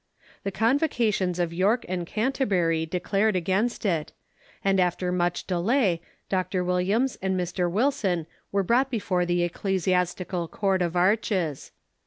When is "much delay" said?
5.11-6.01